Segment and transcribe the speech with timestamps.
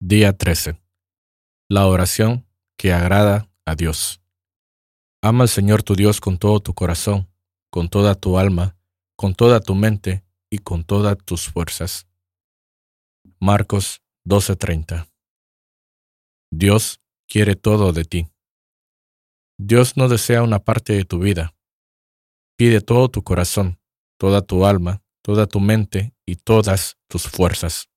[0.00, 0.80] Día 13.
[1.68, 2.46] La oración
[2.78, 4.22] que agrada a Dios.
[5.20, 7.28] Ama al Señor tu Dios con todo tu corazón,
[7.68, 8.76] con toda tu alma,
[9.16, 12.06] con toda tu mente y con todas tus fuerzas.
[13.40, 15.08] Marcos 12:30.
[16.52, 18.28] Dios quiere todo de ti.
[19.58, 21.56] Dios no desea una parte de tu vida.
[22.56, 23.80] Pide todo tu corazón,
[24.16, 27.90] toda tu alma, toda tu mente y todas tus fuerzas.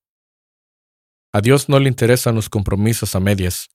[1.34, 3.70] A Dios no le interesan los compromisos a medias,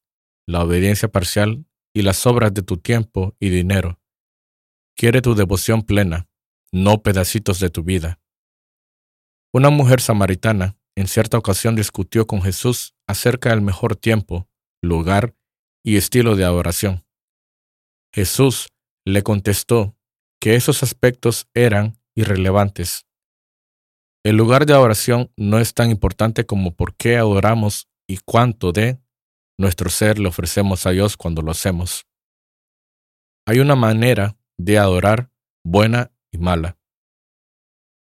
[0.45, 3.99] la obediencia parcial y las obras de tu tiempo y dinero.
[4.95, 6.29] Quiere tu devoción plena,
[6.71, 8.19] no pedacitos de tu vida.
[9.51, 14.47] Una mujer samaritana en cierta ocasión discutió con Jesús acerca del mejor tiempo,
[14.83, 15.35] lugar
[15.83, 17.07] y estilo de adoración.
[18.13, 18.67] Jesús
[19.03, 19.97] le contestó
[20.39, 23.06] que esos aspectos eran irrelevantes
[24.27, 28.99] el lugar de adoración no es tan importante como por qué adoramos y cuánto de
[29.57, 32.05] nuestro ser le ofrecemos a Dios cuando lo hacemos.
[33.45, 35.31] Hay una manera de adorar
[35.63, 36.77] buena y mala.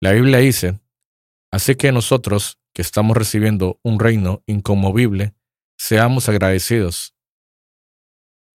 [0.00, 0.80] La Biblia dice,
[1.52, 5.36] así que nosotros, que estamos recibiendo un reino inconmovible,
[5.78, 7.14] seamos agradecidos.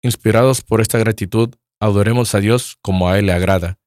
[0.03, 3.79] Inspirados por esta gratitud, adoremos a Dios como a Él le agrada,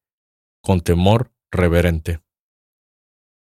[0.62, 2.23] con temor reverente.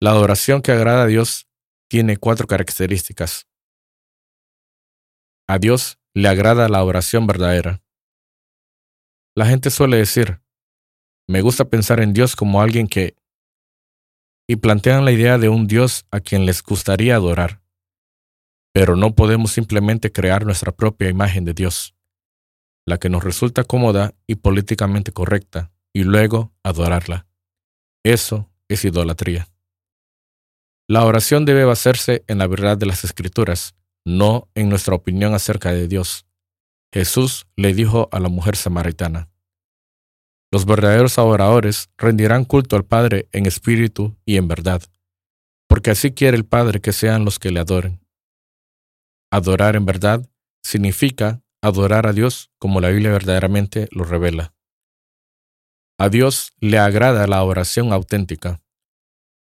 [0.04, 1.48] La adoración que agrada a Dios
[1.88, 3.48] tiene cuatro características.
[5.48, 7.82] A Dios le agrada la oración verdadera.
[9.34, 10.42] La gente suele decir,
[11.26, 13.16] me gusta pensar en Dios como alguien que...
[14.46, 17.62] y plantean la idea de un Dios a quien les gustaría adorar.
[18.74, 21.94] Pero no podemos simplemente crear nuestra propia imagen de Dios,
[22.84, 27.26] la que nos resulta cómoda y políticamente correcta, y luego adorarla.
[28.02, 29.48] Eso es idolatría.
[30.86, 35.72] La oración debe basarse en la verdad de las Escrituras, no en nuestra opinión acerca
[35.72, 36.26] de Dios.
[36.92, 39.30] Jesús le dijo a la mujer samaritana,
[40.52, 44.82] Los verdaderos adoradores rendirán culto al Padre en espíritu y en verdad,
[45.68, 48.06] porque así quiere el Padre que sean los que le adoren.
[49.32, 50.28] Adorar en verdad
[50.62, 54.52] significa adorar a Dios como la Biblia verdaderamente lo revela.
[55.98, 58.60] A Dios le agrada la oración auténtica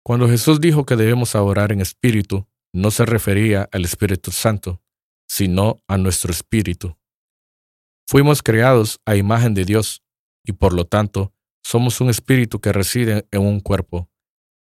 [0.06, 4.80] cuando Jesús dijo que debemos orar en espíritu, no se refería al Espíritu Santo,
[5.28, 6.96] sino a nuestro espíritu.
[8.06, 10.04] Fuimos creados a imagen de Dios
[10.44, 11.34] y por lo tanto
[11.64, 14.08] somos un espíritu que reside en un cuerpo,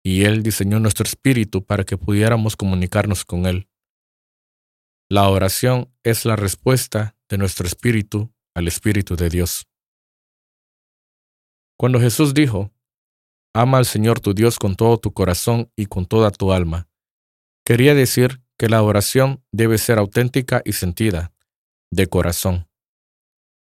[0.02, 3.68] y Él diseñó nuestro espíritu para que pudiéramos comunicarnos con Él.
[5.08, 9.68] La oración es la respuesta de nuestro espíritu al espíritu de Dios.
[11.76, 12.72] Cuando Jesús dijo,
[13.54, 16.88] Ama al Señor tu Dios con todo tu corazón y con toda tu alma.
[17.64, 21.32] Quería decir que la oración debe ser auténtica y sentida,
[21.90, 22.68] de corazón.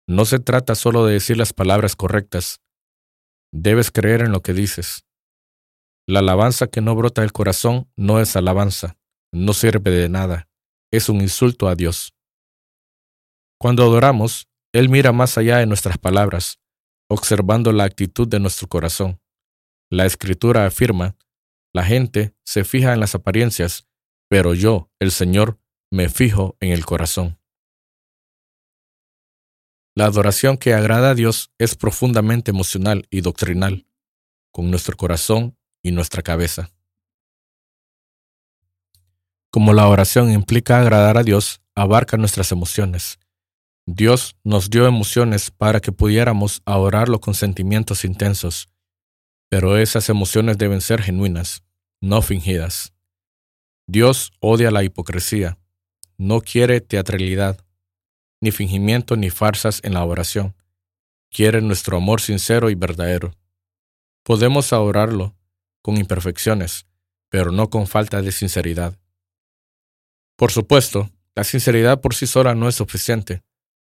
[0.07, 2.61] No se trata solo de decir las palabras correctas.
[3.51, 5.05] Debes creer en lo que dices.
[6.05, 8.97] La alabanza que no brota del corazón no es alabanza,
[9.31, 10.49] no sirve de nada,
[10.91, 12.13] es un insulto a Dios.
[13.57, 16.59] Cuando adoramos, Él mira más allá de nuestras palabras,
[17.09, 19.21] observando la actitud de nuestro corazón.
[19.93, 21.15] La escritura afirma,
[21.71, 23.87] la gente se fija en las apariencias,
[24.27, 25.59] pero yo, el Señor,
[25.91, 27.39] me fijo en el corazón.
[29.93, 33.85] La adoración que agrada a Dios es profundamente emocional y doctrinal,
[34.51, 36.71] con nuestro corazón y nuestra cabeza.
[39.51, 43.19] Como la oración implica agradar a Dios, abarca nuestras emociones.
[43.85, 48.72] Dios nos dio emociones para que pudiéramos adorarlo con sentimientos intensos,
[49.53, 51.63] pero esas emociones deben ser genuinas,
[52.01, 52.91] no fingidas.
[53.85, 55.59] Dios odia la hipocresía,
[56.17, 57.63] no quiere teatralidad,
[58.41, 60.55] ni fingimiento ni farsas en la oración.
[61.29, 63.35] Quiere nuestro amor sincero y verdadero.
[64.23, 65.35] Podemos adorarlo
[65.83, 66.87] con imperfecciones,
[67.29, 68.97] pero no con falta de sinceridad.
[70.35, 73.43] Por supuesto, la sinceridad por sí sola no es suficiente.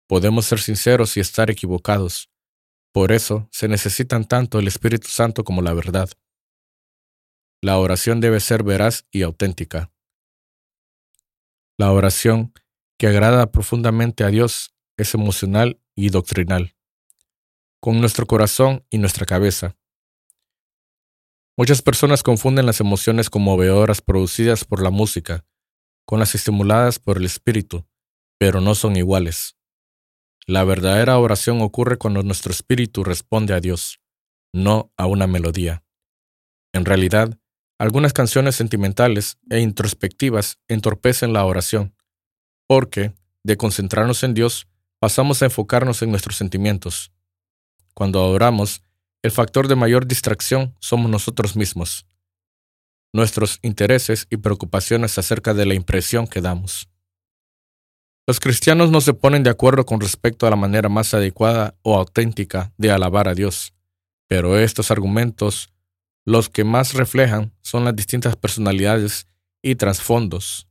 [0.06, 2.29] Podemos ser sinceros y estar equivocados,
[2.92, 6.10] por eso se necesitan tanto el Espíritu Santo como la verdad.
[7.62, 9.92] La oración debe ser veraz y auténtica.
[11.78, 12.52] La oración
[12.98, 16.74] que agrada profundamente a Dios es emocional y doctrinal,
[17.80, 19.76] con nuestro corazón y nuestra cabeza.
[21.56, 25.44] Muchas personas confunden las emociones conmovedoras producidas por la música
[26.10, 27.86] con las estimuladas por el espíritu,
[28.36, 29.56] pero no son iguales.
[30.50, 34.00] La verdadera oración ocurre cuando nuestro espíritu responde a Dios,
[34.52, 35.84] no a una melodía.
[36.72, 37.38] En realidad,
[37.78, 41.94] algunas canciones sentimentales e introspectivas entorpecen la oración,
[42.66, 43.14] porque,
[43.44, 44.66] de concentrarnos en Dios,
[44.98, 47.12] pasamos a enfocarnos en nuestros sentimientos.
[47.94, 48.82] Cuando oramos,
[49.22, 52.06] el factor de mayor distracción somos nosotros mismos,
[53.12, 56.88] nuestros intereses y preocupaciones acerca de la impresión que damos.
[58.26, 61.96] Los cristianos no se ponen de acuerdo con respecto a la manera más adecuada o
[61.96, 63.74] auténtica de alabar a Dios,
[64.28, 65.72] pero estos argumentos
[66.24, 69.26] los que más reflejan son las distintas personalidades
[69.62, 70.68] y trasfondos.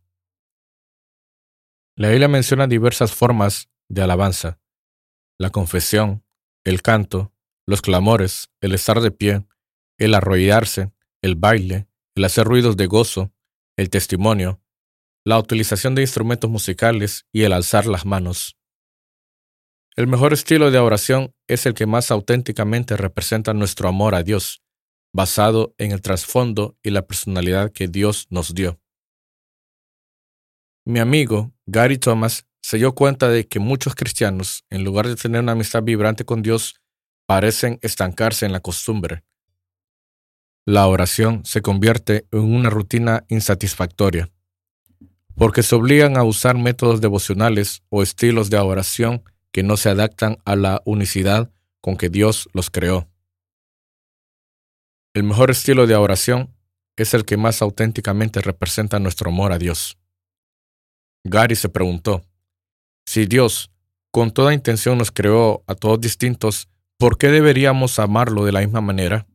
[1.95, 4.59] La Biblia menciona diversas formas de alabanza,
[5.37, 6.23] la confesión,
[6.63, 7.33] el canto,
[7.65, 9.45] los clamores, el estar de pie,
[9.97, 13.33] el arrodillarse, el baile, el hacer ruidos de gozo,
[13.75, 14.61] el testimonio,
[15.29, 18.57] la utilización de instrumentos musicales y el alzar las manos.
[19.95, 24.63] El mejor estilo de oración es el que más auténticamente representa nuestro amor a Dios,
[25.13, 28.81] basado en el trasfondo y la personalidad que Dios nos dio.
[30.83, 35.41] Mi amigo Gary Thomas se dio cuenta de que muchos cristianos, en lugar de tener
[35.41, 36.81] una amistad vibrante con Dios,
[37.27, 39.23] parecen estancarse en la costumbre.
[40.65, 44.31] La oración se convierte en una rutina insatisfactoria,
[45.39, 50.37] porque se obligan a usar métodos devocionales o estilos de oración que no se adaptan
[50.43, 51.49] a la unicidad
[51.79, 53.07] con que Dios los creó.
[55.13, 56.53] El mejor estilo de oración
[56.97, 59.97] es el que más auténticamente representa nuestro amor a Dios.
[61.23, 62.21] Gary se preguntó,
[63.05, 63.71] si Dios
[64.11, 68.81] con toda intención nos creó a todos distintos, ¿por qué deberíamos amarlo de la misma
[68.81, 69.25] manera?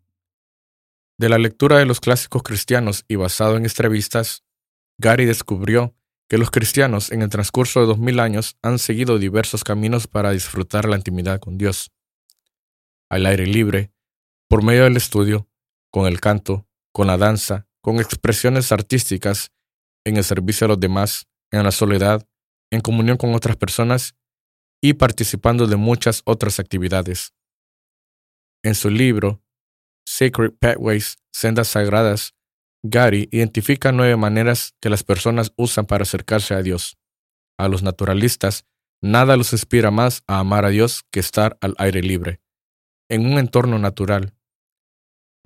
[1.18, 4.43] De la lectura de los clásicos cristianos y basado en entrevistas,
[4.98, 5.94] Gary descubrió
[6.28, 10.30] que los cristianos en el transcurso de dos mil años han seguido diversos caminos para
[10.30, 11.92] disfrutar la intimidad con Dios.
[13.10, 13.92] Al aire libre,
[14.48, 15.48] por medio del estudio,
[15.90, 19.52] con el canto, con la danza, con expresiones artísticas,
[20.04, 22.26] en el servicio a los demás, en la soledad,
[22.70, 24.14] en comunión con otras personas
[24.80, 27.32] y participando de muchas otras actividades.
[28.62, 29.42] En su libro,
[30.06, 32.34] Sacred Pathways, Sendas Sagradas,
[32.84, 36.96] Gary identifica nueve maneras que las personas usan para acercarse a Dios.
[37.58, 38.66] A los naturalistas,
[39.02, 42.40] nada los inspira más a amar a Dios que estar al aire libre,
[43.08, 44.34] en un entorno natural,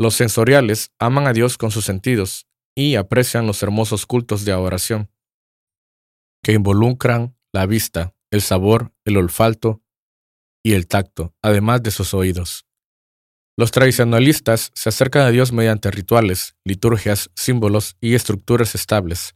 [0.00, 2.46] los sensoriales aman a Dios con sus sentidos
[2.76, 5.10] y aprecian los hermosos cultos de adoración,
[6.44, 9.82] que involucran la vista, el sabor, el olfato
[10.64, 12.67] y el tacto, además de sus oídos.
[13.58, 19.34] Los tradicionalistas se acercan a Dios mediante rituales, liturgias, símbolos y estructuras estables.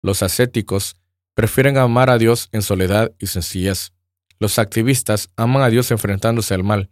[0.00, 0.94] Los ascéticos
[1.34, 3.92] prefieren amar a Dios en soledad y sencillez.
[4.38, 6.88] Los activistas aman a Dios enfrentándose al mal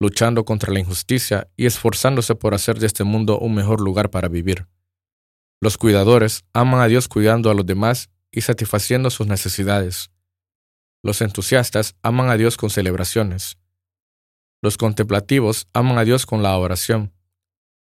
[0.00, 4.28] luchando contra la injusticia y esforzándose por hacer de este mundo un mejor lugar para
[4.28, 4.66] vivir.
[5.60, 10.10] Los cuidadores aman a Dios cuidando a los demás y satisfaciendo sus necesidades.
[11.02, 13.56] Los entusiastas aman a Dios con celebraciones.
[14.64, 17.12] Los contemplativos aman a Dios con la oración.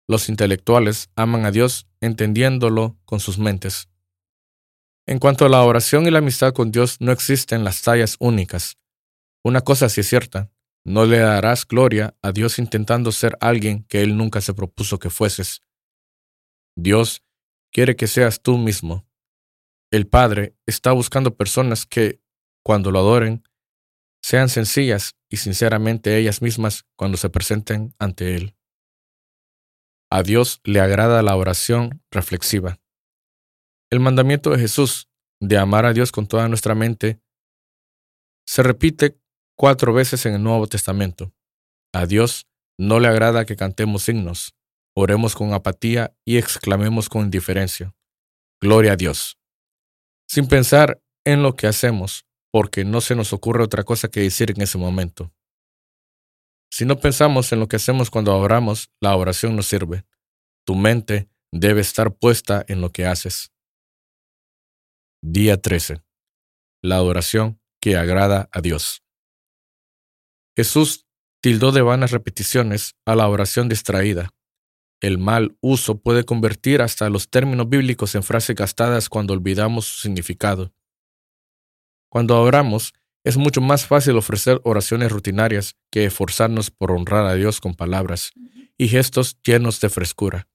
[0.06, 3.88] Los intelectuales aman a Dios entendiéndolo con sus mentes.
[5.06, 8.76] En cuanto a la oración y la amistad con Dios, no existen las tallas únicas.
[9.42, 10.50] Una cosa sí es cierta,
[10.84, 15.08] no le darás gloria a Dios intentando ser alguien que Él nunca se propuso que
[15.08, 15.62] fueses.
[16.76, 17.22] Dios
[17.72, 19.08] quiere que seas tú mismo.
[19.90, 22.20] El Padre está buscando personas que,
[22.62, 23.45] cuando lo adoren,
[24.26, 28.56] sean sencillas y sinceramente ellas mismas cuando se presenten ante Él.
[30.10, 32.80] A Dios le agrada la oración reflexiva.
[33.88, 35.08] El mandamiento de Jesús
[35.40, 37.20] de amar a Dios con toda nuestra mente
[38.44, 39.16] se repite
[39.56, 41.32] cuatro veces en el Nuevo Testamento.
[41.94, 44.56] A Dios no le agrada que cantemos himnos,
[44.96, 47.94] oremos con apatía y exclamemos con indiferencia.
[48.60, 49.38] Gloria a Dios.
[50.28, 52.25] Sin pensar en lo que hacemos,
[52.56, 55.30] porque no se nos ocurre otra cosa que decir en ese momento.
[56.70, 60.06] Si no pensamos en lo que hacemos cuando oramos, la oración no sirve.
[60.64, 63.52] Tu mente debe estar puesta en lo que haces.
[65.22, 66.02] Día 13.
[66.80, 69.02] La adoración que agrada a Dios.
[70.56, 71.04] Jesús
[71.42, 74.30] tildó de vanas repeticiones a la oración distraída.
[75.02, 80.00] El mal uso puede convertir hasta los términos bíblicos en frases gastadas cuando olvidamos su
[80.00, 80.72] significado.
[82.16, 82.94] Cuando oramos,
[83.24, 88.32] es mucho más fácil ofrecer oraciones rutinarias que esforzarnos por honrar a Dios con palabras
[88.78, 90.48] y gestos llenos de frescura.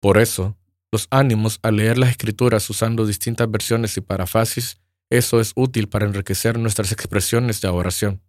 [0.00, 0.58] Por eso,
[0.90, 6.04] los ánimos al leer las escrituras usando distintas versiones y parafasis, eso es útil para
[6.04, 8.20] enriquecer nuestras expresiones de oración.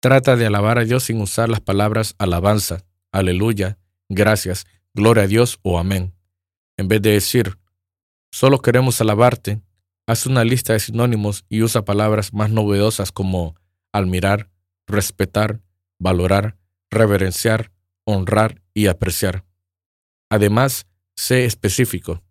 [0.00, 3.78] Trata de alabar a Dios sin usar las palabras alabanza, aleluya,
[4.08, 6.14] gracias, gloria a Dios o amén.
[6.78, 7.58] En vez de decir,
[8.30, 9.60] solo queremos alabarte,
[10.08, 13.54] hace una lista de sinónimos y usa palabras más novedosas como
[13.92, 14.50] admirar,
[14.86, 15.60] respetar,
[16.00, 16.56] valorar,
[16.90, 17.72] reverenciar,
[18.06, 19.44] honrar y apreciar.
[20.30, 22.22] Además, sé específico.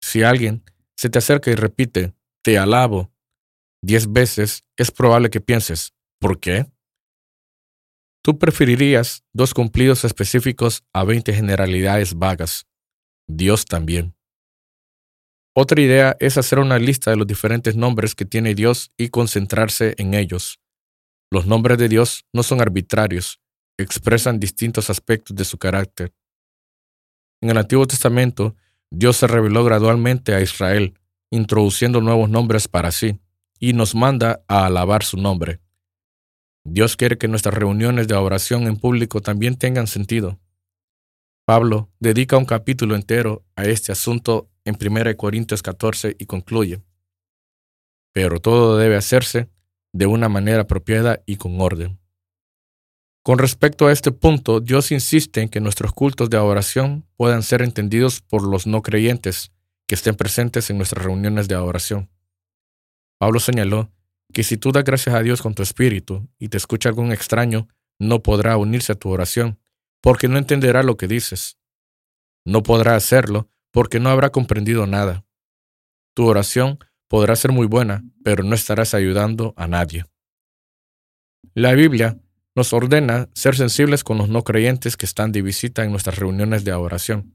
[0.00, 0.64] Si alguien
[0.96, 3.12] se te acerca y repite, te alabo,
[3.82, 6.64] diez veces, es probable que pienses, ¿por qué?
[8.22, 12.66] Tú preferirías dos cumplidos específicos a veinte generalidades vagas.
[13.26, 14.14] Dios también.
[15.54, 19.94] Otra idea es hacer una lista de los diferentes nombres que tiene Dios y concentrarse
[19.98, 20.60] en ellos.
[21.30, 23.40] Los nombres de Dios no son arbitrarios,
[23.76, 26.14] expresan distintos aspectos de su carácter.
[27.42, 28.56] En el Antiguo Testamento,
[28.90, 30.98] Dios se reveló gradualmente a Israel,
[31.30, 33.18] introduciendo nuevos nombres para sí,
[33.58, 35.60] y nos manda a alabar su nombre.
[36.64, 40.38] Dios quiere que nuestras reuniones de oración en público también tengan sentido.
[41.44, 46.82] Pablo dedica un capítulo entero a este asunto en 1 Corintios 14 y concluye,
[48.12, 49.48] pero todo debe hacerse
[49.92, 51.98] de una manera apropiada y con orden.
[53.24, 57.62] Con respecto a este punto, Dios insiste en que nuestros cultos de adoración puedan ser
[57.62, 59.52] entendidos por los no creyentes
[59.86, 62.10] que estén presentes en nuestras reuniones de adoración.
[63.18, 63.92] Pablo señaló
[64.32, 67.68] que si tú das gracias a Dios con tu espíritu y te escucha algún extraño,
[68.00, 69.60] no podrá unirse a tu oración,
[70.00, 71.58] porque no entenderá lo que dices.
[72.44, 75.24] No podrá hacerlo porque no habrá comprendido nada.
[76.14, 80.04] Tu oración podrá ser muy buena, pero no estarás ayudando a nadie.
[81.54, 82.18] La Biblia
[82.54, 86.64] nos ordena ser sensibles con los no creyentes que están de visita en nuestras reuniones
[86.64, 87.34] de adoración.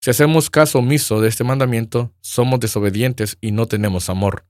[0.00, 4.46] Si hacemos caso omiso de este mandamiento, somos desobedientes y no tenemos amor.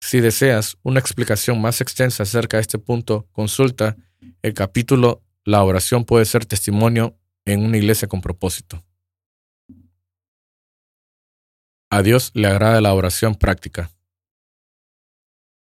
[0.00, 3.96] Si deseas una explicación más extensa acerca de este punto, consulta
[4.42, 8.84] el capítulo La oración puede ser testimonio en una iglesia con propósito.
[11.94, 13.90] A Dios le agrada la oración práctica.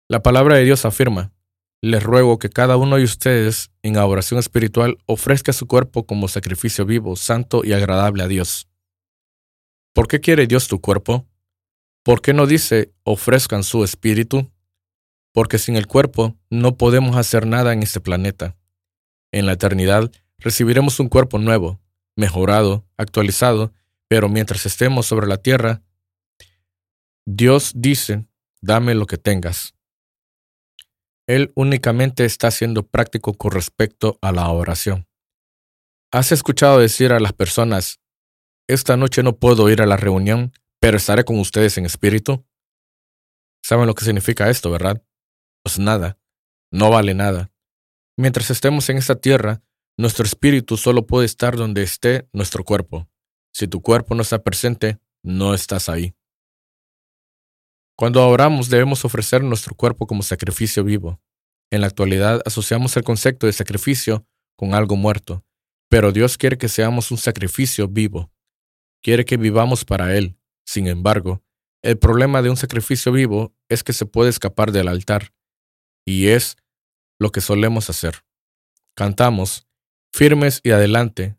[0.08, 1.34] La palabra de Dios afirma,
[1.82, 6.86] les ruego que cada uno de ustedes en adoración espiritual ofrezca su cuerpo como sacrificio
[6.86, 8.68] vivo, santo y agradable a Dios.
[9.92, 11.26] ¿Por qué quiere Dios tu cuerpo?
[12.02, 14.50] ¿Por qué no dice ofrezcan su espíritu?
[15.30, 18.56] Porque sin el cuerpo no podemos hacer nada en este planeta.
[19.30, 21.82] En la eternidad recibiremos un cuerpo nuevo,
[22.16, 23.74] mejorado, actualizado,
[24.08, 25.82] pero mientras estemos sobre la tierra,
[27.26, 28.26] Dios dice,
[28.60, 29.74] dame lo que tengas.
[31.26, 35.08] Él únicamente está siendo práctico con respecto a la oración.
[36.12, 38.00] ¿Has escuchado decir a las personas,
[38.68, 42.44] esta noche no puedo ir a la reunión, pero estaré con ustedes en espíritu?
[43.64, 45.02] ¿Saben lo que significa esto, verdad?
[45.62, 46.18] Pues nada,
[46.70, 47.50] no vale nada.
[48.18, 49.62] Mientras estemos en esta tierra,
[49.96, 53.08] nuestro espíritu solo puede estar donde esté nuestro cuerpo.
[53.50, 56.14] Si tu cuerpo no está presente, no estás ahí.
[57.96, 61.20] Cuando oramos debemos ofrecer nuestro cuerpo como sacrificio vivo.
[61.70, 65.44] En la actualidad asociamos el concepto de sacrificio con algo muerto,
[65.88, 68.32] pero Dios quiere que seamos un sacrificio vivo.
[69.02, 70.36] Quiere que vivamos para Él.
[70.66, 71.42] Sin embargo,
[71.82, 75.32] el problema de un sacrificio vivo es que se puede escapar del altar,
[76.06, 76.56] y es
[77.20, 78.24] lo que solemos hacer.
[78.96, 79.68] Cantamos,
[80.12, 81.36] firmes y adelante,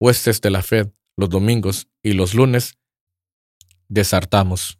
[0.00, 2.76] huestes de la fe, los domingos y los lunes,
[3.88, 4.78] desartamos.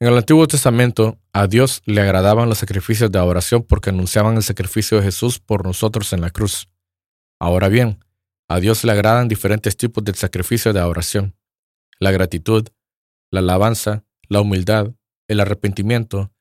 [0.00, 4.42] En el Antiguo Testamento, a Dios le agradaban los sacrificios de adoración porque anunciaban el
[4.42, 6.68] sacrificio de Jesús por nosotros en la cruz.
[7.40, 8.04] Ahora bien,
[8.48, 11.36] a Dios le agradan diferentes tipos de sacrificio de adoración.
[12.00, 12.68] La gratitud,
[13.30, 14.92] la alabanza, la humildad,
[15.28, 16.32] el arrepentimiento,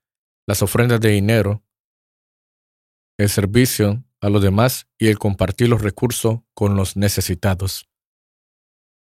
[0.47, 1.63] las ofrendas de dinero,
[3.17, 7.87] el servicio a los demás y el compartir los recursos con los necesitados.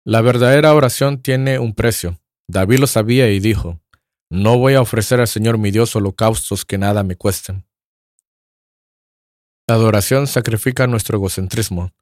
[0.04, 2.20] La verdadera oración tiene un precio.
[2.46, 3.80] David lo sabía y dijo,
[4.30, 7.66] no voy a ofrecer al Señor mi Dios holocaustos que nada me cuesten.
[9.66, 11.92] La adoración sacrifica nuestro egocentrismo.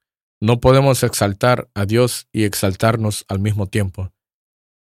[0.41, 4.12] No podemos exaltar a Dios y exaltarnos al mismo tiempo.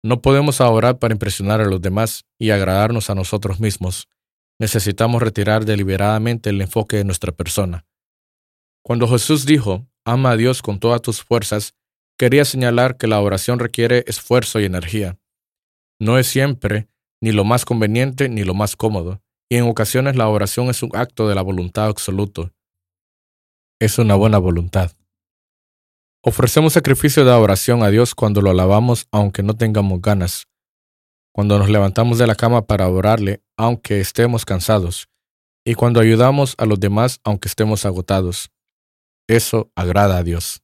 [0.04, 4.08] No podemos adorar para impresionar a los demás y agradarnos a nosotros mismos.
[4.60, 7.86] Necesitamos retirar deliberadamente el enfoque de nuestra persona.
[8.84, 11.74] Cuando Jesús dijo, ama a Dios con todas tus fuerzas,
[12.18, 15.18] quería señalar que la oración requiere esfuerzo y energía.
[16.00, 16.88] No es siempre
[17.26, 20.92] ni lo más conveniente ni lo más cómodo, y en ocasiones la oración es un
[20.94, 22.52] acto de la voluntad absoluto.
[23.80, 24.92] Es una buena voluntad.
[26.22, 30.46] Ofrecemos sacrificio de oración a Dios cuando lo alabamos aunque no tengamos ganas,
[31.34, 35.10] cuando nos levantamos de la cama para orarle aunque estemos cansados,
[35.66, 38.52] y cuando ayudamos a los demás aunque estemos agotados.
[39.28, 40.62] Eso agrada a Dios.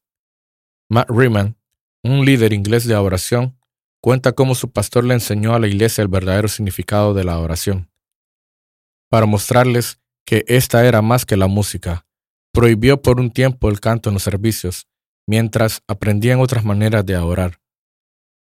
[0.92, 1.58] Matt Riemann,
[2.04, 3.58] un líder inglés de oración,
[4.02, 7.90] cuenta cómo su pastor le enseñó a la iglesia el verdadero significado de la oración.
[9.10, 12.06] Para mostrarles que esta era más que la música,
[12.52, 14.88] prohibió por un tiempo el canto en los servicios,
[15.28, 17.60] mientras aprendían otras maneras de orar.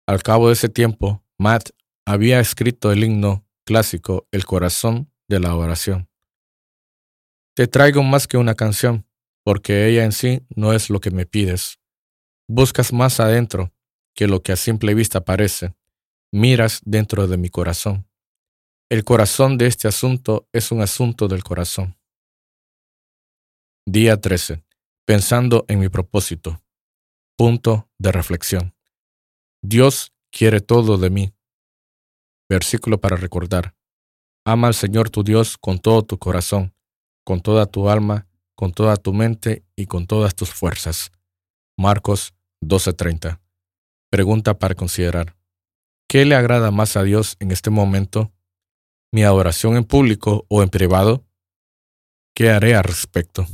[0.08, 1.70] Al cabo de ese tiempo, Matt
[2.06, 6.10] había escrito el himno clásico El corazón de la oración.
[7.56, 9.08] Te traigo más que una canción,
[9.44, 11.80] porque ella en sí no es lo que me pides.
[12.48, 13.75] Buscas más adentro
[14.16, 15.76] que lo que a simple vista parece.
[16.32, 18.08] Miras dentro de mi corazón.
[18.90, 21.98] El corazón de este asunto es un asunto del corazón.
[23.86, 24.64] Día 13.
[25.06, 26.62] Pensando en mi propósito.
[27.38, 28.76] Punto de reflexión.
[29.62, 31.34] Dios quiere todo de mí.
[32.50, 33.76] Versículo para recordar.
[34.46, 36.76] Ama al Señor tu Dios con todo tu corazón,
[37.24, 41.12] con toda tu alma, con toda tu mente y con todas tus fuerzas.
[41.78, 43.45] Marcos 12:30.
[44.16, 45.36] Pregunta para considerar.
[46.08, 48.32] ¿Qué le agrada más a Dios en este momento?
[49.12, 51.26] ¿Mi adoración en público o en privado?
[52.34, 53.46] ¿Qué haré al respecto?